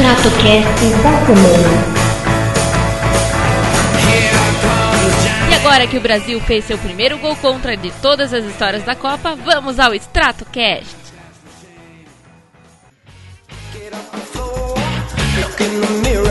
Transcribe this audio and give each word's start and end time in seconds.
ExtratoCast 0.00 0.84
da 1.02 1.12
semana. 1.26 1.84
E 5.50 5.54
agora 5.54 5.86
que 5.86 5.98
o 5.98 6.00
Brasil 6.00 6.40
fez 6.40 6.64
seu 6.64 6.78
primeiro 6.78 7.18
gol 7.18 7.36
contra 7.36 7.76
de 7.76 7.90
todas 8.00 8.32
as 8.32 8.42
histórias 8.46 8.82
da 8.82 8.94
Copa, 8.94 9.36
vamos 9.36 9.78
ao. 9.78 9.92
Get 9.92 10.08
off 13.92 14.10
the 14.10 14.18
floor, 14.32 14.74
look 15.38 15.62
in 15.62 15.80
the 15.82 16.08
mirror. 16.08 16.29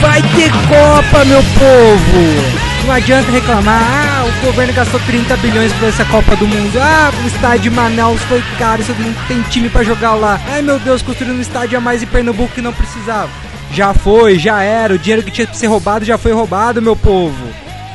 Vai 0.00 0.22
ter 0.22 0.50
Copa, 0.68 1.24
meu 1.24 1.42
povo! 1.42 2.68
Não 2.86 2.94
adianta 2.94 3.30
reclamar, 3.30 3.82
ah, 3.82 4.24
o 4.24 4.46
governo 4.46 4.72
gastou 4.72 4.98
30 5.00 5.36
bilhões 5.38 5.72
pra 5.74 5.88
essa 5.88 6.04
Copa 6.06 6.34
do 6.36 6.46
Mundo. 6.46 6.78
Ah, 6.80 7.10
o 7.22 7.26
estádio 7.26 7.64
de 7.64 7.70
Manaus 7.70 8.20
foi 8.22 8.42
caro, 8.58 8.82
você 8.82 8.94
não 8.98 9.12
tem 9.26 9.42
time 9.42 9.68
pra 9.68 9.82
jogar 9.82 10.14
lá. 10.14 10.40
Ai 10.48 10.62
meu 10.62 10.78
Deus, 10.78 11.02
construindo 11.02 11.36
um 11.36 11.40
estádio 11.40 11.76
a 11.76 11.80
mais 11.80 12.02
em 12.02 12.06
Pernambuco 12.06 12.54
que 12.54 12.62
não 12.62 12.72
precisava. 12.72 13.28
Já 13.72 13.92
foi, 13.92 14.38
já 14.38 14.62
era, 14.62 14.94
o 14.94 14.98
dinheiro 14.98 15.22
que 15.22 15.30
tinha 15.30 15.46
que 15.46 15.56
ser 15.56 15.66
roubado 15.66 16.04
já 16.04 16.16
foi 16.16 16.32
roubado, 16.32 16.80
meu 16.80 16.96
povo. 16.96 17.46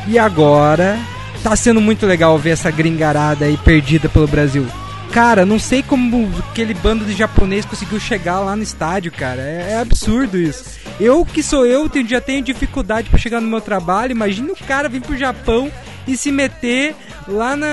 E 0.07 0.19
agora, 0.19 0.99
tá 1.41 1.55
sendo 1.55 1.81
muito 1.81 2.05
legal 2.05 2.37
ver 2.37 2.51
essa 2.51 2.69
gringarada 2.69 3.45
aí 3.45 3.57
perdida 3.57 4.07
pelo 4.07 4.27
Brasil. 4.27 4.67
Cara, 5.13 5.45
não 5.45 5.59
sei 5.59 5.83
como 5.83 6.27
aquele 6.49 6.73
bando 6.73 7.05
de 7.05 7.13
japonês 7.13 7.65
conseguiu 7.65 7.99
chegar 7.99 8.39
lá 8.39 8.55
no 8.55 8.63
estádio, 8.63 9.11
cara. 9.11 9.41
É, 9.41 9.73
é 9.73 9.77
absurdo 9.79 10.37
isso. 10.37 10.79
Eu 10.99 11.23
que 11.23 11.43
sou 11.43 11.65
eu, 11.67 11.87
tenho- 11.87 12.07
já 12.07 12.19
tenho 12.19 12.41
dificuldade 12.43 13.09
pra 13.11 13.19
chegar 13.19 13.39
no 13.39 13.47
meu 13.47 13.61
trabalho. 13.61 14.11
Imagina 14.11 14.51
o 14.51 14.55
cara 14.55 14.89
vir 14.89 15.01
pro 15.01 15.15
Japão 15.15 15.71
e 16.07 16.17
se 16.17 16.31
meter 16.31 16.95
lá, 17.27 17.55
na, 17.55 17.67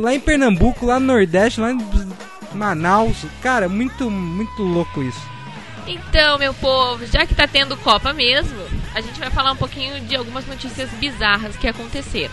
lá 0.00 0.14
em 0.14 0.20
Pernambuco, 0.20 0.86
lá 0.86 1.00
no 1.00 1.06
Nordeste, 1.06 1.60
lá 1.60 1.72
em 1.72 1.78
Manaus. 2.54 3.16
Cara, 3.42 3.68
muito, 3.68 4.08
muito 4.08 4.62
louco 4.62 5.02
isso. 5.02 5.20
Então, 5.88 6.38
meu 6.38 6.54
povo, 6.54 7.04
já 7.06 7.26
que 7.26 7.34
tá 7.34 7.46
tendo 7.48 7.76
Copa 7.76 8.12
mesmo, 8.12 8.56
a 8.94 9.00
gente 9.00 9.18
vai 9.18 9.30
falar 9.30 9.50
um 9.52 9.56
pouquinho 9.56 10.00
de 10.00 10.14
algumas 10.14 10.46
notícias 10.46 10.88
bizarras 10.92 11.56
que 11.56 11.66
aconteceram. 11.66 12.32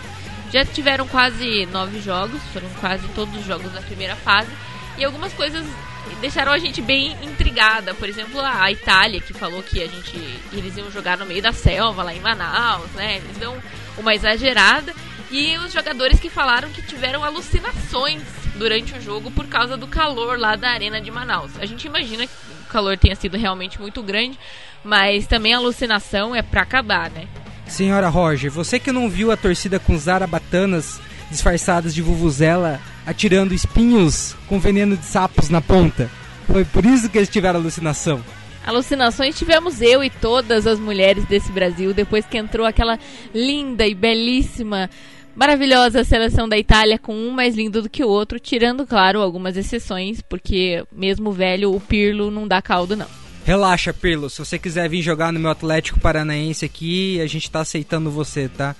Já 0.52 0.64
tiveram 0.64 1.08
quase 1.08 1.66
nove 1.66 2.00
jogos, 2.00 2.42
foram 2.52 2.68
quase 2.80 3.08
todos 3.08 3.34
os 3.34 3.44
jogos 3.46 3.72
da 3.72 3.80
primeira 3.80 4.14
fase, 4.16 4.50
e 4.98 5.04
algumas 5.04 5.32
coisas 5.32 5.64
deixaram 6.20 6.52
a 6.52 6.58
gente 6.58 6.82
bem 6.82 7.16
intrigada. 7.22 7.94
Por 7.94 8.08
exemplo, 8.08 8.38
a 8.40 8.70
Itália, 8.70 9.20
que 9.20 9.32
falou 9.32 9.62
que 9.62 9.82
a 9.82 9.86
gente 9.86 10.16
eles 10.52 10.76
iam 10.76 10.90
jogar 10.90 11.16
no 11.16 11.24
meio 11.24 11.42
da 11.42 11.52
selva, 11.52 12.02
lá 12.02 12.14
em 12.14 12.20
Manaus, 12.20 12.90
né? 12.90 13.16
Eles 13.16 13.38
dão 13.38 13.56
uma 13.96 14.14
exagerada. 14.14 14.94
E 15.30 15.56
os 15.56 15.72
jogadores 15.72 16.20
que 16.20 16.28
falaram 16.28 16.68
que 16.70 16.82
tiveram 16.82 17.24
alucinações 17.24 18.22
durante 18.56 18.92
o 18.92 19.00
jogo 19.00 19.30
por 19.30 19.46
causa 19.46 19.78
do 19.78 19.86
calor 19.86 20.38
lá 20.38 20.56
da 20.56 20.68
arena 20.68 21.00
de 21.00 21.10
Manaus. 21.10 21.52
A 21.58 21.64
gente 21.64 21.86
imagina 21.86 22.26
que 22.26 22.32
o 22.32 22.68
calor 22.68 22.98
tenha 22.98 23.16
sido 23.16 23.38
realmente 23.38 23.80
muito 23.80 24.02
grande, 24.02 24.38
mas 24.84 25.26
também 25.26 25.54
a 25.54 25.56
alucinação 25.56 26.36
é 26.36 26.42
pra 26.42 26.60
acabar, 26.60 27.10
né? 27.10 27.26
Senhora 27.72 28.10
Roger, 28.10 28.50
você 28.50 28.78
que 28.78 28.92
não 28.92 29.08
viu 29.08 29.32
a 29.32 29.36
torcida 29.36 29.78
com 29.78 29.96
zarabatanas 29.96 31.00
disfarçadas 31.30 31.94
de 31.94 32.02
vuvuzela 32.02 32.78
atirando 33.06 33.54
espinhos 33.54 34.36
com 34.46 34.60
veneno 34.60 34.94
de 34.94 35.06
sapos 35.06 35.48
na 35.48 35.62
ponta? 35.62 36.10
Foi 36.46 36.66
por 36.66 36.84
isso 36.84 37.08
que 37.08 37.16
eles 37.16 37.30
tiveram 37.30 37.58
alucinação. 37.58 38.22
Alucinações 38.66 39.38
tivemos 39.38 39.80
eu 39.80 40.04
e 40.04 40.10
todas 40.10 40.66
as 40.66 40.78
mulheres 40.78 41.24
desse 41.24 41.50
Brasil 41.50 41.94
depois 41.94 42.26
que 42.26 42.36
entrou 42.36 42.66
aquela 42.66 42.98
linda 43.34 43.86
e 43.86 43.94
belíssima, 43.94 44.90
maravilhosa 45.34 46.04
seleção 46.04 46.46
da 46.46 46.58
Itália 46.58 46.98
com 46.98 47.14
um 47.14 47.30
mais 47.30 47.56
lindo 47.56 47.80
do 47.80 47.88
que 47.88 48.04
o 48.04 48.08
outro, 48.08 48.38
tirando, 48.38 48.86
claro, 48.86 49.22
algumas 49.22 49.56
exceções, 49.56 50.20
porque 50.20 50.84
mesmo 50.92 51.32
velho, 51.32 51.74
o 51.74 51.80
Pirlo 51.80 52.30
não 52.30 52.46
dá 52.46 52.60
caldo, 52.60 52.94
não. 52.94 53.21
Relaxa, 53.44 53.92
Pirlo. 53.92 54.30
Se 54.30 54.38
você 54.38 54.58
quiser 54.58 54.88
vir 54.88 55.02
jogar 55.02 55.32
no 55.32 55.40
meu 55.40 55.50
Atlético 55.50 55.98
Paranaense 55.98 56.64
aqui, 56.64 57.20
a 57.20 57.26
gente 57.26 57.50
tá 57.50 57.60
aceitando 57.60 58.10
você, 58.10 58.48
tá? 58.48 58.76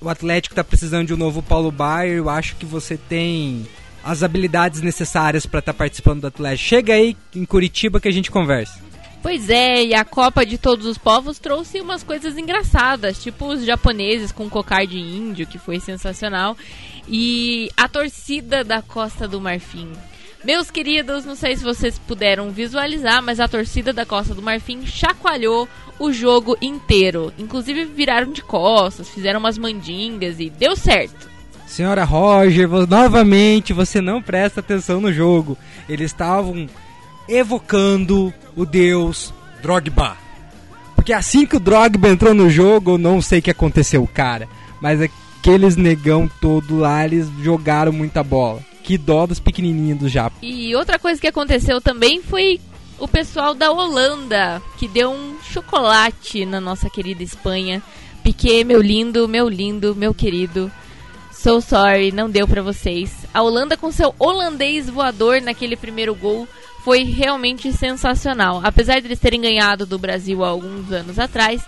O 0.00 0.08
Atlético 0.08 0.54
tá 0.54 0.64
precisando 0.64 1.06
de 1.06 1.14
um 1.14 1.16
novo 1.16 1.42
Paulo 1.42 1.70
Baier. 1.70 2.16
Eu 2.16 2.28
acho 2.28 2.56
que 2.56 2.66
você 2.66 2.96
tem 2.96 3.66
as 4.02 4.22
habilidades 4.22 4.80
necessárias 4.80 5.46
pra 5.46 5.60
estar 5.60 5.74
participando 5.74 6.22
do 6.22 6.26
Atlético. 6.26 6.68
Chega 6.68 6.94
aí 6.94 7.16
em 7.34 7.44
Curitiba 7.44 8.00
que 8.00 8.08
a 8.08 8.12
gente 8.12 8.30
conversa. 8.30 8.80
Pois 9.22 9.50
é, 9.50 9.84
e 9.84 9.94
a 9.94 10.02
Copa 10.02 10.46
de 10.46 10.56
Todos 10.56 10.86
os 10.86 10.96
Povos 10.96 11.38
trouxe 11.38 11.78
umas 11.78 12.02
coisas 12.02 12.38
engraçadas, 12.38 13.22
tipo 13.22 13.46
os 13.46 13.64
japoneses 13.64 14.32
com 14.32 14.48
cocar 14.48 14.86
de 14.86 14.98
índio, 14.98 15.46
que 15.46 15.58
foi 15.58 15.78
sensacional, 15.78 16.56
e 17.06 17.68
a 17.76 17.86
torcida 17.86 18.64
da 18.64 18.80
Costa 18.80 19.28
do 19.28 19.38
Marfim. 19.38 19.92
Meus 20.42 20.70
queridos, 20.70 21.26
não 21.26 21.36
sei 21.36 21.54
se 21.54 21.62
vocês 21.62 21.98
puderam 21.98 22.50
visualizar, 22.50 23.22
mas 23.22 23.40
a 23.40 23.46
torcida 23.46 23.92
da 23.92 24.06
Costa 24.06 24.34
do 24.34 24.40
Marfim 24.40 24.86
chacoalhou 24.86 25.68
o 25.98 26.10
jogo 26.10 26.56
inteiro. 26.62 27.30
Inclusive 27.38 27.84
viraram 27.84 28.32
de 28.32 28.42
costas, 28.42 29.10
fizeram 29.10 29.38
umas 29.38 29.58
mandingas 29.58 30.40
e 30.40 30.48
deu 30.48 30.74
certo. 30.74 31.28
Senhora 31.66 32.04
Roger, 32.04 32.68
novamente 32.88 33.74
você 33.74 34.00
não 34.00 34.22
presta 34.22 34.60
atenção 34.60 34.98
no 34.98 35.12
jogo. 35.12 35.58
Eles 35.86 36.10
estavam 36.10 36.66
evocando 37.28 38.32
o 38.56 38.64
deus 38.64 39.34
Drogba. 39.62 40.16
Porque 40.96 41.12
assim 41.12 41.44
que 41.44 41.56
o 41.56 41.60
Drogba 41.60 42.08
entrou 42.08 42.32
no 42.32 42.48
jogo, 42.48 42.92
eu 42.92 42.98
não 42.98 43.20
sei 43.20 43.40
o 43.40 43.42
que 43.42 43.50
aconteceu, 43.50 44.08
cara. 44.12 44.48
Mas 44.80 45.00
aqueles 45.02 45.76
negão 45.76 46.28
todo 46.40 46.78
lá, 46.78 47.04
eles 47.04 47.28
jogaram 47.42 47.92
muita 47.92 48.24
bola. 48.24 48.69
Que 48.90 48.98
dó 48.98 49.24
dos 49.24 49.38
pequenininhos 49.38 50.00
do 50.00 50.08
Japa. 50.08 50.36
E 50.42 50.74
outra 50.74 50.98
coisa 50.98 51.20
que 51.20 51.28
aconteceu 51.28 51.80
também 51.80 52.20
foi 52.20 52.58
o 52.98 53.06
pessoal 53.06 53.54
da 53.54 53.70
Holanda, 53.70 54.60
que 54.78 54.88
deu 54.88 55.12
um 55.12 55.36
chocolate 55.44 56.44
na 56.44 56.60
nossa 56.60 56.90
querida 56.90 57.22
Espanha. 57.22 57.80
Piquet, 58.24 58.64
meu 58.64 58.82
lindo, 58.82 59.28
meu 59.28 59.48
lindo, 59.48 59.94
meu 59.94 60.12
querido. 60.12 60.72
So 61.30 61.60
sorry, 61.60 62.10
não 62.10 62.28
deu 62.28 62.48
pra 62.48 62.62
vocês. 62.62 63.12
A 63.32 63.40
Holanda 63.40 63.76
com 63.76 63.92
seu 63.92 64.12
holandês 64.18 64.90
voador 64.90 65.40
naquele 65.40 65.76
primeiro 65.76 66.12
gol 66.12 66.48
foi 66.84 67.04
realmente 67.04 67.72
sensacional. 67.72 68.60
Apesar 68.64 68.98
de 68.98 69.06
eles 69.06 69.20
terem 69.20 69.40
ganhado 69.40 69.86
do 69.86 70.00
Brasil 70.00 70.42
há 70.42 70.48
alguns 70.48 70.90
anos 70.90 71.16
atrás, 71.16 71.62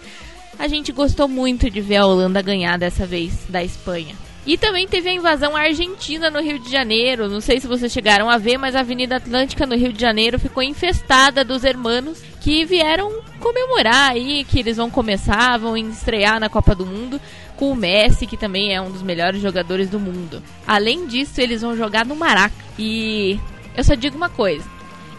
a 0.59 0.67
gente 0.67 0.91
gostou 0.91 1.29
muito 1.29 1.71
de 1.71 1.81
ver 1.81 1.99
a 1.99 2.05
Holanda 2.05 2.43
ganhar 2.43 2.77
dessa 2.81 3.07
vez 3.07 3.33
da 3.49 3.63
Espanha. 3.63 4.17
E 4.45 4.57
também 4.57 4.89
teve 4.89 5.09
a 5.09 5.15
invasão 5.15 5.57
argentina 5.57 6.29
no 6.29 6.41
Rio 6.41 6.59
de 6.59 6.71
Janeiro. 6.71 7.29
Não 7.29 7.41
sei 7.41 7.61
se 7.61 7.67
vocês 7.69 7.93
chegaram 7.93 8.29
a 8.29 8.39
ver, 8.39 8.59
mas 8.59 8.75
a 8.75 8.81
Avenida 8.81 9.17
Atlântica 9.17 9.65
no 9.67 9.77
Rio 9.77 9.93
de 9.93 10.01
Janeiro 10.01 10.39
ficou 10.39 10.63
infestada 10.63 11.45
dos 11.45 11.63
hermanos 11.63 12.21
que 12.41 12.65
vieram 12.65 13.23
comemorar 13.39 14.11
aí 14.11 14.45
que 14.45 14.59
eles 14.59 14.77
vão 14.77 14.91
começar, 14.91 15.59
vão 15.59 15.77
estrear 15.77 16.41
na 16.41 16.49
Copa 16.49 16.75
do 16.75 16.85
Mundo 16.85 17.21
com 17.57 17.71
o 17.71 17.77
Messi, 17.77 18.27
que 18.27 18.37
também 18.37 18.75
é 18.75 18.81
um 18.81 18.91
dos 18.91 19.03
melhores 19.03 19.41
jogadores 19.41 19.89
do 19.89 20.01
mundo. 20.01 20.43
Além 20.67 21.07
disso, 21.07 21.41
eles 21.41 21.63
vão 21.63 21.77
jogar 21.77 22.05
no 22.05 22.17
Maraca. 22.17 22.55
E 22.77 23.39
eu 23.77 23.85
só 23.85 23.95
digo 23.95 24.17
uma 24.17 24.29
coisa. 24.29 24.65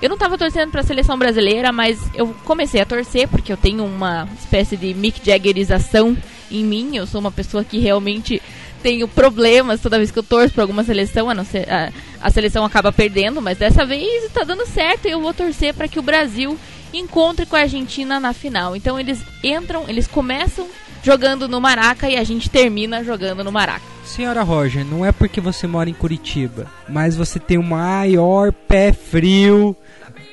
Eu 0.02 0.10
não 0.10 0.18
tava 0.18 0.38
torcendo 0.38 0.70
pra 0.70 0.84
seleção 0.84 1.18
brasileira, 1.18 1.72
mas 1.72 1.98
eu 2.14 2.36
comecei 2.44 2.82
a 2.82 2.86
torcer 2.86 3.26
porque 3.30 3.54
eu 3.54 3.56
tenho 3.56 3.86
uma 3.86 4.28
espécie 4.38 4.76
de 4.76 4.94
Mick 4.94 5.26
Jaggerização 5.26 6.18
em 6.52 6.62
mim. 6.66 6.98
Eu 6.98 7.08
sou 7.08 7.22
uma 7.22 7.32
pessoa 7.32 7.64
que 7.64 7.80
realmente 7.80 8.42
tenho 8.84 9.08
problemas 9.08 9.80
toda 9.80 9.98
vez 9.98 10.12
que 10.12 10.20
eu 10.20 10.24
torço 10.24 10.54
pra 10.54 10.64
alguma 10.64 10.84
seleção, 10.84 11.30
a, 11.30 11.44
ser, 11.46 11.68
a, 11.72 11.92
a 12.22 12.30
seleção 12.30 12.66
acaba 12.66 12.92
perdendo, 12.92 13.42
mas 13.42 13.58
dessa 13.58 13.86
vez 13.86 14.30
tá 14.34 14.44
dando 14.44 14.68
certo 14.68 15.08
e 15.08 15.12
eu 15.12 15.22
vou 15.22 15.34
torcer 15.34 15.74
pra 15.74 15.88
que 15.88 15.98
o 15.98 16.04
Brasil 16.04 16.60
encontre 16.94 17.46
com 17.46 17.56
a 17.56 17.62
Argentina 17.62 18.20
na 18.20 18.34
final. 18.34 18.76
Então 18.76 19.00
eles 19.00 19.24
entram, 19.42 19.86
eles 19.88 20.06
começam 20.06 20.68
jogando 21.02 21.48
no 21.48 21.62
Maraca 21.62 22.10
e 22.10 22.18
a 22.18 22.24
gente 22.24 22.50
termina 22.50 23.04
jogando 23.04 23.44
no 23.44 23.52
Maraca. 23.52 23.86
Senhora 24.04 24.44
Roger, 24.44 24.86
não 24.86 25.06
é 25.06 25.14
porque 25.14 25.40
você 25.40 25.66
mora 25.66 25.90
em 25.90 25.94
Curitiba, 25.94 26.70
mas 26.90 27.16
você 27.16 27.40
tem 27.40 27.58
o 27.58 27.64
maior 27.64 28.52
pé 28.52 28.92
frio 28.92 29.76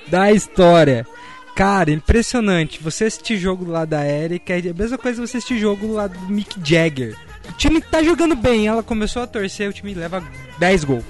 da 0.09 0.33
história. 0.33 1.07
Cara, 1.55 1.91
impressionante. 1.91 2.83
Você 2.83 3.05
assistir 3.05 3.37
jogo 3.37 3.65
lado 3.65 3.91
da 3.91 4.05
Erika 4.05 4.55
é 4.55 4.71
a 4.71 4.75
mesma 4.75 4.99
coisa 4.99 5.21
que 5.21 5.29
você 5.29 5.37
assistir 5.37 5.59
jogo 5.59 5.93
lado 5.93 6.19
do 6.19 6.33
Mick 6.33 6.59
Jagger. 6.65 7.17
O 7.49 7.53
time 7.53 7.81
tá 7.81 8.03
jogando 8.03 8.35
bem, 8.35 8.67
ela 8.67 8.83
começou 8.83 9.23
a 9.23 9.27
torcer, 9.27 9.69
o 9.69 9.73
time 9.73 9.95
leva 9.95 10.23
10 10.59 10.85
gols. 10.85 11.05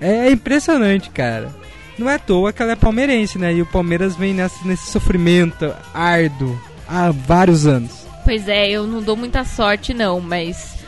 É 0.00 0.30
impressionante, 0.30 1.10
cara. 1.10 1.54
Não 1.98 2.08
é 2.08 2.14
à 2.14 2.18
toa 2.18 2.52
que 2.52 2.62
ela 2.62 2.72
é 2.72 2.76
palmeirense, 2.76 3.38
né? 3.38 3.52
E 3.52 3.62
o 3.62 3.66
Palmeiras 3.66 4.14
vem 4.14 4.32
nessa, 4.32 4.64
nesse 4.64 4.90
sofrimento 4.90 5.74
árduo 5.92 6.58
há 6.86 7.10
vários 7.10 7.66
anos. 7.66 8.06
Pois 8.24 8.46
é, 8.46 8.70
eu 8.70 8.86
não 8.86 9.02
dou 9.02 9.16
muita 9.16 9.44
sorte 9.44 9.92
não, 9.92 10.20
mas 10.20 10.78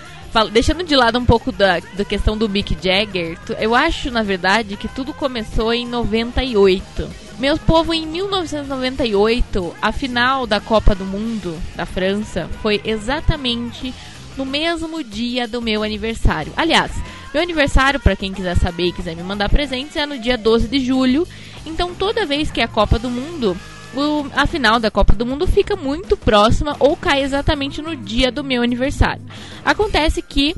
deixando 0.53 0.85
de 0.85 0.95
lado 0.95 1.19
um 1.19 1.25
pouco 1.25 1.51
da, 1.51 1.81
da 1.81 2.05
questão 2.05 2.37
do 2.37 2.49
Mick 2.49 2.77
Jagger, 2.81 3.37
eu 3.59 3.75
acho 3.75 4.11
na 4.11 4.23
verdade 4.23 4.77
que 4.77 4.87
tudo 4.87 5.13
começou 5.13 5.73
em 5.73 5.87
98. 5.87 7.09
Meu 7.39 7.59
povo, 7.59 7.95
em 7.95 8.07
1998, 8.07 9.75
a 9.81 9.91
final 9.91 10.47
da 10.47 10.61
Copa 10.61 10.95
do 10.95 11.07
Mundo 11.07 11.59
da 11.75 11.87
França 11.87 12.49
foi 12.61 12.81
exatamente 12.85 13.95
no 14.41 14.47
mesmo 14.47 15.05
dia 15.05 15.47
do 15.47 15.61
meu 15.61 15.83
aniversário. 15.83 16.51
Aliás, 16.57 16.91
meu 17.35 17.43
aniversário, 17.43 18.01
para 18.01 18.17
quem 18.17 18.33
quiser 18.33 18.57
saber 18.57 18.85
e 18.85 18.93
quiser 18.93 19.15
me 19.15 19.23
mandar 19.23 19.51
presentes, 19.51 19.97
é 19.97 20.07
no 20.07 20.19
dia 20.19 20.39
12 20.39 20.67
de 20.67 20.81
julho. 20.81 21.29
Então, 21.67 21.95
toda 21.95 22.25
vez 22.25 22.51
que 22.51 22.59
é 22.59 22.65
a 22.65 22.69
Copa 22.69 22.99
do 22.99 23.11
Mundo, 23.11 23.55
o, 23.95 24.27
a 24.35 24.47
final 24.47 24.81
da 24.81 24.91
Copa 24.91 25.13
do 25.13 25.27
Mundo 25.27 25.47
fica 25.47 25.77
muito 25.77 26.17
próxima 26.17 26.75
ou 26.79 26.97
cai 26.97 27.23
exatamente 27.23 27.83
no 27.83 27.95
dia 27.95 28.33
do 28.33 28.43
meu 28.43 28.63
aniversário. 28.63 29.23
Acontece 29.63 30.23
que 30.23 30.57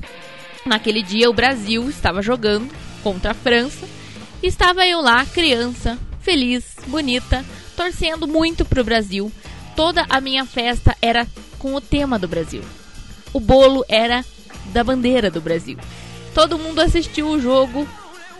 naquele 0.64 1.02
dia 1.02 1.28
o 1.28 1.34
Brasil 1.34 1.90
estava 1.90 2.22
jogando 2.22 2.72
contra 3.02 3.32
a 3.32 3.34
França 3.34 3.84
estava 4.40 4.86
eu 4.86 5.00
lá, 5.00 5.26
criança, 5.26 5.98
feliz, 6.20 6.76
bonita, 6.86 7.44
torcendo 7.76 8.28
muito 8.28 8.64
pro 8.64 8.84
Brasil. 8.84 9.32
Toda 9.74 10.06
a 10.08 10.20
minha 10.20 10.44
festa 10.44 10.96
era 11.02 11.26
com 11.58 11.74
o 11.74 11.80
tema 11.80 12.16
do 12.16 12.28
Brasil. 12.28 12.62
O 13.32 13.40
bolo 13.40 13.84
era 13.88 14.24
da 14.66 14.84
bandeira 14.84 15.30
do 15.30 15.40
Brasil. 15.40 15.78
Todo 16.34 16.58
mundo 16.58 16.80
assistiu 16.80 17.28
o 17.28 17.40
jogo 17.40 17.86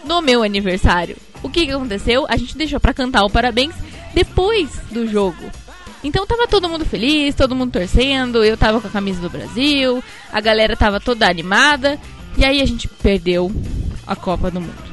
no 0.05 0.21
meu 0.21 0.43
aniversário. 0.43 1.17
O 1.43 1.49
que, 1.49 1.67
que 1.67 1.73
aconteceu? 1.73 2.27
A 2.29 2.37
gente 2.37 2.57
deixou 2.57 2.81
para 2.81 2.95
cantar 2.95 3.25
o 3.25 3.31
parabéns 3.31 3.75
depois 4.15 4.71
do 4.91 5.07
jogo. 5.07 5.43
Então 6.05 6.27
tava 6.27 6.49
todo 6.49 6.69
mundo 6.69 6.85
feliz, 6.85 7.35
todo 7.35 7.55
mundo 7.55 7.73
torcendo, 7.73 8.43
eu 8.43 8.57
tava 8.57 8.81
com 8.81 8.89
a 8.89 8.91
camisa 8.91 9.21
do 9.21 9.31
Brasil, 9.31 10.03
a 10.33 10.41
galera 10.41 10.77
tava 10.77 10.99
toda 10.99 11.29
animada, 11.29 11.99
e 12.37 12.45
aí 12.45 12.61
a 12.61 12.67
gente 12.67 12.89
perdeu 12.89 13.53
a 14.07 14.17
Copa 14.17 14.51
do 14.51 14.61
Mundo 14.61 14.93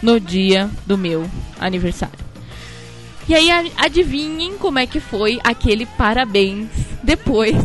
no 0.00 0.18
dia 0.18 0.70
do 0.86 0.96
meu 0.96 1.28
aniversário. 1.58 2.18
E 3.28 3.34
aí 3.34 3.50
adivinhem 3.76 4.56
como 4.56 4.78
é 4.78 4.86
que 4.86 4.98
foi 4.98 5.38
aquele 5.44 5.84
parabéns 5.84 6.68
depois 7.10 7.56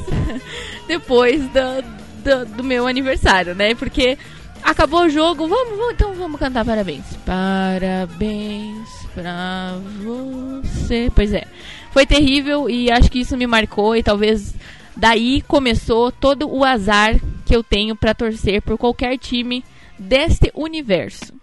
depois 0.87 1.41
do, 1.41 1.81
do, 2.23 2.45
do 2.57 2.63
meu 2.63 2.87
aniversário, 2.87 3.53
né? 3.53 3.75
Porque 3.75 4.17
acabou 4.63 5.05
o 5.05 5.09
jogo, 5.09 5.47
vamos, 5.47 5.77
vamos, 5.77 5.93
então 5.93 6.13
vamos 6.15 6.39
cantar 6.39 6.65
parabéns. 6.65 7.05
Parabéns 7.25 8.89
pra 9.13 9.77
você. 10.03 11.11
Pois 11.13 11.31
é, 11.31 11.45
foi 11.91 12.05
terrível 12.05 12.69
e 12.69 12.91
acho 12.91 13.11
que 13.11 13.19
isso 13.19 13.37
me 13.37 13.45
marcou 13.45 13.95
e 13.95 14.01
talvez 14.01 14.55
daí 14.97 15.41
começou 15.43 16.11
todo 16.11 16.49
o 16.49 16.63
azar 16.63 17.15
que 17.45 17.55
eu 17.55 17.63
tenho 17.63 17.95
para 17.95 18.15
torcer 18.15 18.63
por 18.63 18.77
qualquer 18.77 19.17
time 19.19 19.63
deste 19.99 20.51
universo. 20.55 21.33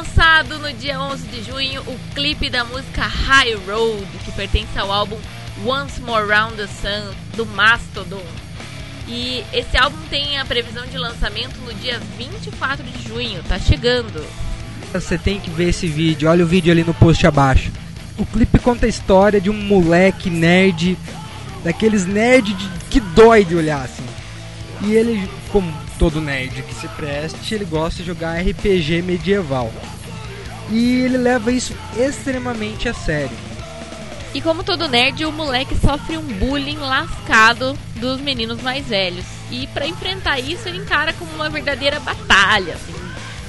Lançado 0.00 0.58
no 0.58 0.72
dia 0.72 0.98
11 0.98 1.26
de 1.28 1.42
junho 1.42 1.82
o 1.82 1.98
clipe 2.14 2.48
da 2.48 2.64
música 2.64 3.02
High 3.02 3.52
Road, 3.66 4.06
que 4.24 4.32
pertence 4.32 4.78
ao 4.78 4.90
álbum 4.90 5.18
Once 5.62 6.00
More 6.00 6.26
Round 6.26 6.56
the 6.56 6.66
Sun, 6.66 7.14
do 7.36 7.44
Mastodon. 7.44 8.24
E 9.06 9.44
esse 9.52 9.76
álbum 9.76 9.98
tem 10.08 10.38
a 10.38 10.44
previsão 10.46 10.86
de 10.86 10.96
lançamento 10.96 11.54
no 11.66 11.74
dia 11.74 12.00
24 12.16 12.82
de 12.82 13.08
junho, 13.08 13.42
tá 13.42 13.58
chegando. 13.58 14.24
Você 14.90 15.18
tem 15.18 15.38
que 15.38 15.50
ver 15.50 15.68
esse 15.68 15.86
vídeo, 15.86 16.30
olha 16.30 16.44
o 16.44 16.48
vídeo 16.48 16.72
ali 16.72 16.82
no 16.82 16.94
post 16.94 17.26
abaixo. 17.26 17.70
O 18.16 18.24
clipe 18.24 18.58
conta 18.58 18.86
a 18.86 18.88
história 18.88 19.38
de 19.38 19.50
um 19.50 19.54
moleque 19.54 20.30
nerd, 20.30 20.96
daqueles 21.62 22.06
nerd 22.06 22.54
de, 22.54 22.68
que 22.88 23.00
dói 23.00 23.44
de 23.44 23.54
olhar 23.54 23.82
assim. 23.82 24.06
E 24.80 24.94
ele, 24.94 25.28
como 25.52 25.72
todo 25.98 26.20
nerd 26.20 26.62
que 26.62 26.74
se 26.74 26.88
preste, 26.88 27.54
ele 27.54 27.64
gosta 27.64 28.02
de 28.02 28.06
jogar 28.06 28.40
RPG 28.40 29.02
medieval. 29.02 29.72
E 30.70 31.02
ele 31.02 31.18
leva 31.18 31.50
isso 31.50 31.74
extremamente 31.96 32.88
a 32.88 32.94
sério. 32.94 33.36
E 34.32 34.40
como 34.40 34.62
todo 34.62 34.88
nerd, 34.88 35.24
o 35.24 35.32
moleque 35.32 35.74
sofre 35.76 36.16
um 36.16 36.22
bullying 36.22 36.76
lascado 36.76 37.76
dos 37.96 38.20
meninos 38.20 38.62
mais 38.62 38.86
velhos. 38.86 39.24
E 39.50 39.66
para 39.68 39.86
enfrentar 39.86 40.38
isso, 40.38 40.68
ele 40.68 40.78
encara 40.78 41.12
como 41.12 41.32
uma 41.32 41.48
verdadeira 41.48 41.98
batalha, 41.98 42.74
assim, 42.74 42.94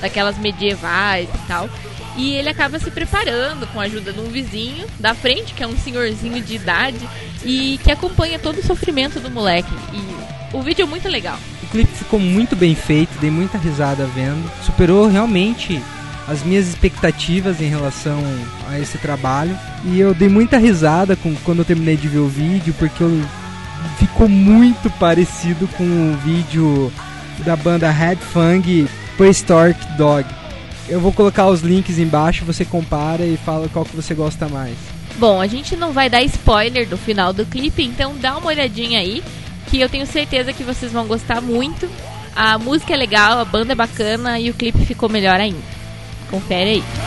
daquelas 0.02 0.40
medievais 0.40 1.30
e 1.30 1.48
tal. 1.48 1.70
E 2.18 2.34
ele 2.34 2.50
acaba 2.50 2.80
se 2.80 2.90
preparando 2.90 3.68
com 3.68 3.80
a 3.80 3.84
ajuda 3.84 4.12
de 4.12 4.20
um 4.20 4.30
vizinho 4.30 4.88
da 5.00 5.14
frente, 5.14 5.54
que 5.54 5.64
é 5.64 5.68
um 5.68 5.78
senhorzinho 5.78 6.42
de 6.42 6.56
idade, 6.56 7.08
e 7.46 7.80
que 7.84 7.92
acompanha 7.92 8.40
todo 8.40 8.58
o 8.58 8.66
sofrimento 8.66 9.20
do 9.20 9.30
moleque. 9.30 9.72
E 9.94 10.56
o 10.58 10.64
vídeo 10.64 10.84
é 10.84 10.88
muito 10.88 11.08
legal 11.08 11.38
clipe 11.72 11.92
ficou 11.92 12.20
muito 12.20 12.56
bem 12.56 12.76
feito, 12.76 13.18
dei 13.20 13.32
muita 13.32 13.58
risada 13.58 14.06
vendo. 14.06 14.50
Superou 14.64 15.08
realmente 15.08 15.82
as 16.28 16.44
minhas 16.44 16.68
expectativas 16.68 17.62
em 17.62 17.68
relação 17.68 18.22
a 18.70 18.78
esse 18.78 18.98
trabalho. 18.98 19.58
E 19.86 20.00
eu 20.00 20.14
dei 20.14 20.30
muita 20.30 20.58
risada 20.58 21.16
com, 21.16 21.34
quando 21.44 21.60
eu 21.60 21.66
terminei 21.66 21.98
de 21.98 22.08
ver 22.08 22.20
o 22.20 22.28
vídeo, 22.28 22.76
porque 22.78 23.02
eu, 23.02 23.22
ficou 23.98 24.28
muito 24.28 24.90
parecido 24.92 25.68
com 25.70 25.84
o 25.84 26.18
vídeo 26.18 26.92
da 27.40 27.56
banda 27.56 27.90
Red 27.90 28.18
Fang 28.18 28.88
Prehistoric 29.18 29.80
Dog. 29.98 30.26
Eu 30.88 31.00
vou 31.00 31.14
colocar 31.14 31.48
os 31.48 31.62
links 31.62 31.98
embaixo, 31.98 32.44
você 32.44 32.66
compara 32.66 33.24
e 33.24 33.38
fala 33.38 33.70
qual 33.70 33.86
que 33.86 33.96
você 33.96 34.14
gosta 34.14 34.48
mais. 34.50 34.76
Bom, 35.18 35.40
a 35.40 35.48
gente 35.48 35.76
não 35.76 35.92
vai 35.92 36.10
dar 36.10 36.22
spoiler 36.24 36.88
do 36.88 36.98
final 36.98 37.32
do 37.32 37.46
clipe, 37.46 37.84
então 37.84 38.16
dá 38.20 38.38
uma 38.38 38.48
olhadinha 38.48 39.00
aí 39.00 39.24
que 39.72 39.80
eu 39.80 39.88
tenho 39.88 40.06
certeza 40.06 40.52
que 40.52 40.64
vocês 40.64 40.92
vão 40.92 41.08
gostar 41.08 41.40
muito. 41.42 41.90
A 42.36 42.58
música 42.58 42.94
é 42.94 42.98
legal, 42.98 43.40
a 43.40 43.46
banda 43.46 43.72
é 43.72 43.76
bacana 43.76 44.38
e 44.38 44.50
o 44.50 44.54
clipe 44.54 44.86
ficou 44.86 45.08
melhor 45.08 45.40
ainda. 45.40 45.64
Confere 46.30 46.72
aí. 46.72 47.01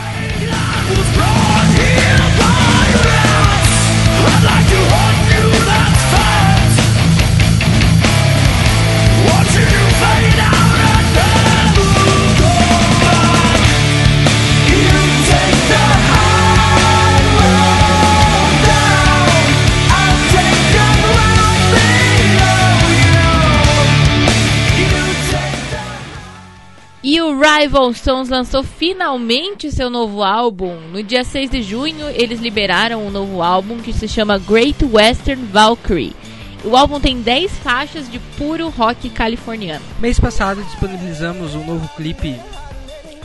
Rival 27.64 27.94
Sons 27.94 28.28
lançou 28.28 28.62
finalmente 28.62 29.72
seu 29.72 29.88
novo 29.88 30.22
álbum. 30.22 30.76
No 30.92 31.02
dia 31.02 31.24
6 31.24 31.48
de 31.48 31.62
junho, 31.62 32.10
eles 32.10 32.38
liberaram 32.38 33.06
um 33.06 33.10
novo 33.10 33.42
álbum 33.42 33.78
que 33.78 33.90
se 33.90 34.06
chama 34.06 34.36
Great 34.36 34.84
Western 34.84 35.42
Valkyrie. 35.46 36.14
O 36.62 36.76
álbum 36.76 37.00
tem 37.00 37.22
10 37.22 37.50
faixas 37.52 38.10
de 38.10 38.18
puro 38.36 38.68
rock 38.68 39.08
californiano. 39.08 39.82
Mês 39.98 40.20
passado 40.20 40.62
disponibilizamos 40.62 41.54
um 41.54 41.64
novo 41.64 41.88
clipe 41.96 42.38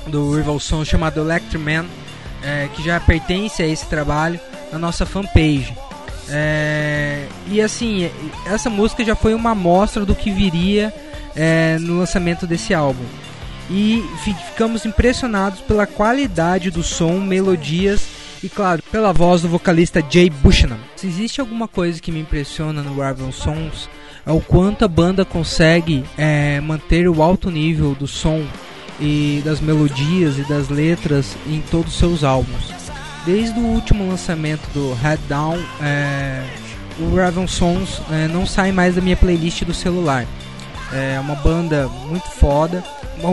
do 0.08 0.34
Rival 0.34 0.58
Sons 0.62 0.88
chamado 0.88 1.20
Electric 1.20 1.58
Man, 1.58 1.86
é, 2.42 2.70
que 2.74 2.82
já 2.82 2.98
pertence 2.98 3.62
a 3.62 3.68
esse 3.68 3.88
trabalho 3.88 4.40
na 4.72 4.80
nossa 4.80 5.06
fanpage. 5.06 5.76
É, 6.30 7.26
e 7.52 7.60
assim, 7.60 8.10
essa 8.46 8.70
música 8.70 9.04
já 9.04 9.18
foi 9.18 9.34
uma 9.34 9.52
amostra 9.52 10.06
do 10.06 10.16
que 10.16 10.32
viria 10.32 10.94
é, 11.36 11.78
no 11.82 11.98
lançamento 11.98 12.48
desse 12.48 12.74
álbum 12.74 13.04
e 13.70 14.04
ficamos 14.24 14.86
impressionados 14.86 15.62
pela 15.62 15.86
qualidade 15.86 16.72
do 16.72 16.84
som, 16.84 17.20
melodias 17.20 18.08
e, 18.44 18.50
claro, 18.50 18.82
pela 18.92 19.14
voz 19.14 19.42
do 19.42 19.50
vocalista 19.50 20.04
Jay 20.10 20.30
Bushnell. 20.30 20.80
Se 20.96 21.08
existe 21.08 21.40
alguma 21.40 21.68
coisa 21.68 22.02
que 22.02 22.12
me 22.12 22.20
impressiona 22.20 22.82
no 22.82 23.00
Raven 23.00 23.32
Sons 23.32 23.90
é 24.26 24.32
o 24.32 24.42
quanto 24.42 24.86
a 24.86 24.88
banda 24.88 25.26
consegue 25.26 26.04
é, 26.18 26.60
manter 26.62 27.08
o 27.08 27.22
alto 27.22 27.50
nível 27.50 27.96
do 27.96 28.08
som 28.08 28.46
e 29.00 29.42
das 29.46 29.60
melodias 29.60 30.38
e 30.38 30.44
das 30.44 30.70
letras 30.70 31.36
em 31.48 31.62
todos 31.72 31.94
os 31.94 32.00
seus 32.00 32.24
álbuns. 32.24 32.74
Desde 33.26 33.60
o 33.60 33.64
último 33.64 34.08
lançamento 34.08 34.68
do 34.74 34.94
Head 34.94 35.22
Down, 35.28 35.58
é, 35.82 36.44
o 37.00 37.16
Raven 37.16 37.48
Sons 37.48 38.02
é, 38.12 38.28
não 38.28 38.46
sai 38.46 38.72
mais 38.72 38.96
da 38.96 39.02
minha 39.02 39.16
playlist 39.16 39.64
do 39.64 39.74
celular. 39.74 40.26
É 40.92 41.20
uma 41.20 41.36
banda 41.36 41.88
muito 41.88 42.30
foda 42.32 42.84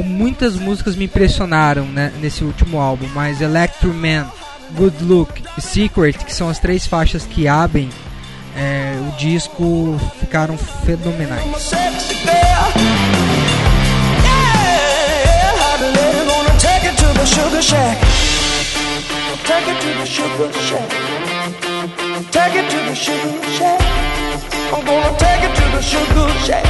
muitas 0.04 0.56
músicas 0.56 0.96
me 0.96 1.04
impressionaram 1.04 1.84
né, 1.84 2.12
nesse 2.20 2.42
último 2.44 2.80
álbum, 2.80 3.06
mas 3.14 3.40
Electro 3.40 3.94
Man, 3.94 4.26
Good 4.72 5.04
Look 5.04 5.42
e 5.56 5.60
Secret, 5.60 6.18
que 6.24 6.34
são 6.34 6.48
as 6.48 6.58
três 6.58 6.86
faixas 6.86 7.24
que 7.24 7.46
abrem 7.46 7.88
é, 8.56 8.96
o 9.08 9.16
disco, 9.16 9.98
ficaram 10.18 10.56
fenomenais. 10.58 11.44
Take 22.32 22.58
it 22.58 22.70
to 22.70 22.76
the 22.76 22.94
sugar 22.94 23.50
shack. 23.56 23.80
I'm 24.72 24.84
gonna 24.84 25.16
take 25.16 25.42
it 25.44 25.54
to 25.54 25.62
the 25.70 25.80
sugar 25.80 26.28
shack. 26.44 26.66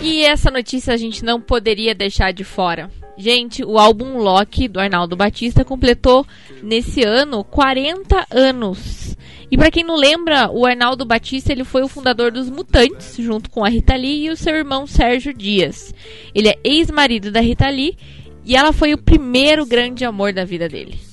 E 0.00 0.24
essa 0.24 0.50
notícia 0.50 0.92
a 0.92 0.96
gente 0.96 1.24
não 1.24 1.40
poderia 1.40 1.94
deixar 1.94 2.32
de 2.32 2.42
fora. 2.42 2.90
Gente, 3.16 3.64
o 3.64 3.78
álbum 3.78 4.18
Loki 4.18 4.66
do 4.66 4.80
Arnaldo 4.80 5.14
Batista 5.14 5.64
completou 5.64 6.26
nesse 6.62 7.04
ano 7.04 7.44
40 7.44 8.26
anos. 8.30 9.16
E 9.50 9.56
pra 9.56 9.70
quem 9.70 9.84
não 9.84 9.96
lembra, 9.96 10.50
o 10.50 10.66
Arnaldo 10.66 11.04
Batista 11.04 11.52
ele 11.52 11.62
foi 11.62 11.82
o 11.82 11.88
fundador 11.88 12.32
dos 12.32 12.48
Mutantes, 12.48 13.16
junto 13.18 13.50
com 13.50 13.64
a 13.64 13.68
Rita 13.68 13.94
Lee 13.94 14.24
e 14.24 14.30
o 14.30 14.36
seu 14.36 14.56
irmão 14.56 14.86
Sérgio 14.86 15.32
Dias. 15.32 15.94
Ele 16.34 16.48
é 16.48 16.58
ex-marido 16.64 17.30
da 17.30 17.40
Rita 17.40 17.68
Lee 17.68 17.96
e 18.44 18.56
ela 18.56 18.72
foi 18.72 18.94
o 18.94 18.98
primeiro 18.98 19.64
grande 19.66 20.04
amor 20.04 20.32
da 20.32 20.44
vida 20.44 20.68
dele. 20.68 21.11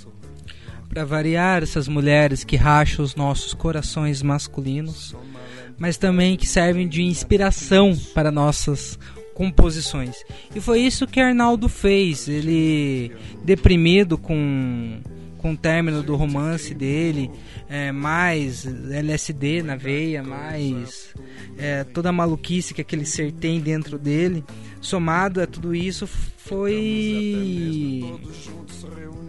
Pra 0.89 1.05
variar 1.05 1.61
essas 1.61 1.87
mulheres 1.87 2.43
que 2.43 2.55
racham 2.55 3.05
os 3.05 3.15
nossos 3.15 3.53
corações 3.53 4.23
masculinos, 4.23 5.15
mas 5.77 5.97
também 5.97 6.35
que 6.35 6.47
servem 6.47 6.87
de 6.87 7.03
inspiração 7.03 7.95
para 8.13 8.31
nossas 8.31 8.97
composições. 9.39 10.17
E 10.53 10.59
foi 10.59 10.81
isso 10.81 11.07
que 11.07 11.21
Arnaldo 11.21 11.69
fez. 11.69 12.27
Ele, 12.27 13.15
deprimido 13.41 14.17
com, 14.17 14.99
com 15.37 15.53
o 15.53 15.57
término 15.57 16.03
do 16.03 16.17
romance 16.17 16.73
dele, 16.73 17.31
é, 17.69 17.89
mais 17.91 18.65
LSD 18.65 19.63
na 19.63 19.77
veia, 19.77 20.21
mais 20.21 21.13
é, 21.57 21.85
toda 21.85 22.09
a 22.09 22.11
maluquice 22.11 22.73
que 22.73 22.81
aquele 22.81 23.05
ser 23.05 23.31
tem 23.31 23.61
dentro 23.61 23.97
dele, 23.97 24.43
somado 24.81 25.41
a 25.41 25.47
tudo 25.47 25.75
isso, 25.75 26.07
foi 26.07 28.03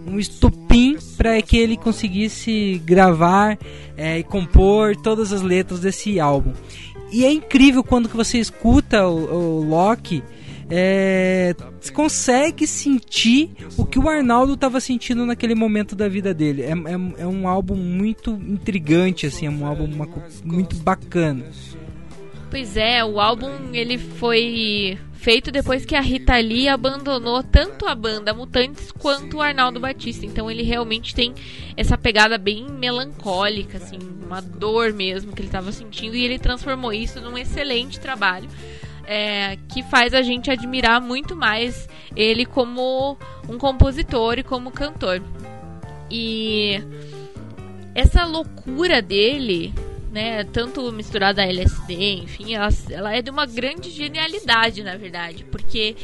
um 0.06 0.18
estupim 0.18 0.96
para 1.16 1.40
que 1.42 1.56
ele 1.56 1.76
conseguisse 1.76 2.80
gravar 2.84 3.58
é, 3.96 4.18
e 4.18 4.24
compor 4.24 4.96
todas 4.96 5.32
as 5.32 5.42
letras 5.42 5.80
desse 5.80 6.18
álbum. 6.18 6.52
E 7.12 7.24
é 7.24 7.32
incrível 7.32 7.82
quando 7.82 8.08
que 8.08 8.16
você 8.16 8.38
escuta 8.38 9.06
o, 9.06 9.60
o 9.60 9.64
Loki, 9.64 10.22
é, 10.70 11.54
você 11.80 11.92
consegue 11.92 12.66
sentir 12.66 13.50
o 13.76 13.84
que 13.84 13.98
o 13.98 14.08
Arnaldo 14.08 14.54
estava 14.54 14.80
sentindo 14.80 15.26
naquele 15.26 15.56
momento 15.56 15.96
da 15.96 16.08
vida 16.08 16.32
dele. 16.32 16.62
É, 16.62 16.70
é, 16.70 17.22
é 17.22 17.26
um 17.26 17.48
álbum 17.48 17.74
muito 17.74 18.30
intrigante, 18.30 19.26
assim, 19.26 19.46
é 19.46 19.50
um 19.50 19.66
álbum 19.66 19.86
uma 19.86 20.08
muito 20.44 20.76
bacana. 20.76 21.44
Pois 22.48 22.76
é, 22.76 23.04
o 23.04 23.20
álbum 23.20 23.50
ele 23.72 23.98
foi 23.98 24.96
feito 25.20 25.52
depois 25.52 25.84
que 25.84 25.94
a 25.94 26.00
Rita 26.00 26.38
Lee 26.38 26.66
abandonou 26.66 27.42
tanto 27.42 27.86
a 27.86 27.94
banda 27.94 28.32
Mutantes 28.32 28.90
quanto 28.90 29.36
o 29.36 29.42
Arnaldo 29.42 29.78
Batista. 29.78 30.24
Então 30.24 30.50
ele 30.50 30.62
realmente 30.62 31.14
tem 31.14 31.34
essa 31.76 31.98
pegada 31.98 32.38
bem 32.38 32.66
melancólica, 32.66 33.76
assim, 33.76 33.98
uma 34.24 34.40
dor 34.40 34.94
mesmo 34.94 35.32
que 35.32 35.42
ele 35.42 35.48
estava 35.48 35.70
sentindo 35.72 36.16
e 36.16 36.24
ele 36.24 36.38
transformou 36.38 36.92
isso 36.92 37.20
num 37.20 37.36
excelente 37.36 38.00
trabalho. 38.00 38.48
é, 39.10 39.58
que 39.68 39.82
faz 39.82 40.14
a 40.14 40.22
gente 40.22 40.52
admirar 40.52 41.00
muito 41.00 41.34
mais 41.34 41.88
ele 42.14 42.46
como 42.46 43.18
um 43.48 43.58
compositor 43.58 44.38
e 44.38 44.44
como 44.44 44.70
cantor. 44.70 45.20
E 46.08 46.80
essa 47.92 48.24
loucura 48.24 49.02
dele, 49.02 49.74
né, 50.10 50.44
tanto 50.44 50.90
misturada 50.92 51.42
a 51.42 51.46
LSD, 51.46 52.22
enfim, 52.22 52.54
ela, 52.54 52.68
ela 52.90 53.14
é 53.14 53.22
de 53.22 53.30
uma 53.30 53.46
grande 53.46 53.90
genialidade, 53.90 54.82
na 54.82 54.96
verdade, 54.96 55.44
porque 55.44 55.96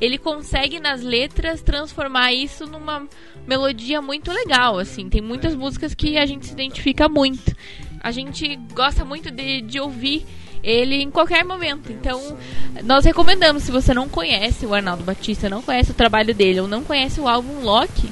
ele 0.00 0.16
consegue 0.16 0.80
nas 0.80 1.02
letras 1.02 1.60
transformar 1.60 2.32
isso 2.32 2.66
numa 2.66 3.06
melodia 3.46 4.00
muito 4.00 4.32
legal, 4.32 4.78
assim, 4.78 5.08
tem 5.08 5.20
muitas 5.20 5.54
músicas 5.54 5.94
que 5.94 6.16
a 6.16 6.24
gente 6.24 6.46
se 6.46 6.52
identifica 6.52 7.08
muito. 7.08 7.54
A 8.02 8.10
gente 8.10 8.56
gosta 8.72 9.04
muito 9.04 9.30
de, 9.30 9.60
de 9.60 9.78
ouvir 9.78 10.24
ele 10.62 10.96
em 10.96 11.10
qualquer 11.10 11.44
momento. 11.44 11.92
Então, 11.92 12.38
nós 12.84 13.04
recomendamos, 13.04 13.62
se 13.62 13.70
você 13.70 13.92
não 13.92 14.08
conhece 14.08 14.64
o 14.64 14.74
Arnaldo 14.74 15.04
Batista, 15.04 15.50
não 15.50 15.60
conhece 15.60 15.90
o 15.90 15.94
trabalho 15.94 16.34
dele 16.34 16.60
ou 16.60 16.68
não 16.68 16.82
conhece 16.82 17.20
o 17.20 17.28
álbum 17.28 17.62
Loki, 17.62 18.10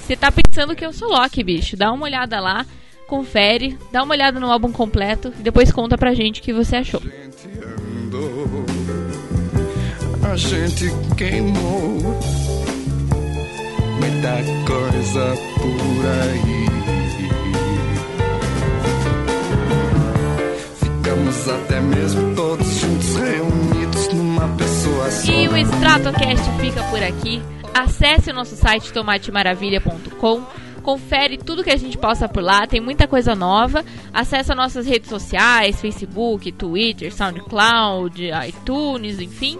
você 0.00 0.16
tá 0.16 0.32
pensando 0.32 0.74
que 0.74 0.84
eu 0.84 0.92
sou 0.92 1.08
Loki, 1.08 1.44
bicho. 1.44 1.76
Dá 1.76 1.92
uma 1.92 2.04
olhada 2.04 2.40
lá, 2.40 2.66
confere, 3.08 3.76
dá 3.90 4.02
uma 4.02 4.14
olhada 4.14 4.38
no 4.38 4.52
álbum 4.52 4.70
completo 4.70 5.32
e 5.40 5.42
depois 5.42 5.72
conta 5.72 5.96
pra 5.96 6.14
gente 6.14 6.40
o 6.40 6.44
que 6.44 6.52
você 6.52 6.76
achou. 6.76 7.00
gente 7.00 7.48
andou, 8.04 8.66
a 10.30 10.36
gente 10.36 10.92
queimou 11.16 12.20
muita 13.98 14.44
coisa 14.66 15.34
por 15.56 16.06
aí. 16.06 16.68
Ficamos 20.76 21.48
até 21.48 21.80
mesmo 21.80 22.34
todos 22.36 22.66
juntos 22.78 23.16
reunidos 23.16 24.12
numa 24.12 24.48
pessoa 24.48 25.10
só. 25.10 25.32
E 25.32 25.48
o 25.48 25.56
Stratocast 25.56 26.44
fica 26.60 26.82
por 26.84 27.02
aqui. 27.02 27.42
Acesse 27.72 28.30
o 28.30 28.34
nosso 28.34 28.54
site 28.54 28.92
tomatemaravilha.com. 28.92 30.57
Confere 30.88 31.36
tudo 31.36 31.62
que 31.62 31.68
a 31.68 31.76
gente 31.76 31.98
posta 31.98 32.26
por 32.26 32.42
lá, 32.42 32.66
tem 32.66 32.80
muita 32.80 33.06
coisa 33.06 33.34
nova. 33.34 33.84
Acesse 34.10 34.54
nossas 34.54 34.86
redes 34.86 35.10
sociais, 35.10 35.78
Facebook, 35.78 36.50
Twitter, 36.52 37.14
SoundCloud, 37.14 38.30
iTunes, 38.48 39.20
enfim. 39.20 39.58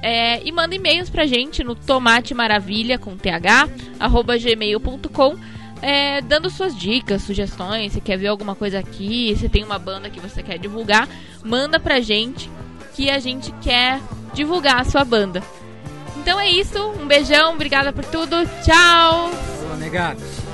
É, 0.00 0.40
e 0.46 0.52
manda 0.52 0.76
e-mails 0.76 1.10
pra 1.10 1.26
gente 1.26 1.64
no 1.64 1.74
tomatemaravilha 1.74 2.96
com 2.96 3.16
th, 3.16 3.28
arroba 3.98 4.38
gmail.com 4.38 5.36
é, 5.82 6.20
dando 6.20 6.48
suas 6.48 6.76
dicas, 6.76 7.22
sugestões, 7.22 7.94
se 7.94 8.00
quer 8.00 8.16
ver 8.16 8.28
alguma 8.28 8.54
coisa 8.54 8.78
aqui, 8.78 9.34
se 9.36 9.48
tem 9.48 9.64
uma 9.64 9.80
banda 9.80 10.08
que 10.08 10.20
você 10.20 10.44
quer 10.44 10.60
divulgar, 10.60 11.08
manda 11.42 11.80
pra 11.80 11.98
gente 11.98 12.48
que 12.94 13.10
a 13.10 13.18
gente 13.18 13.50
quer 13.60 14.00
divulgar 14.32 14.82
a 14.82 14.84
sua 14.84 15.04
banda. 15.04 15.42
Então 16.18 16.38
é 16.38 16.48
isso, 16.48 16.78
um 16.92 17.06
beijão, 17.08 17.54
obrigada 17.54 17.92
por 17.92 18.04
tudo, 18.04 18.36
tchau! 18.62 19.28
Falou, 19.32 19.76
negado. 19.76 20.47